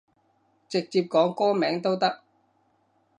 [0.67, 2.23] 直接講歌名都得